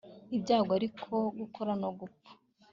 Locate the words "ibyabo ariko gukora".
0.35-1.71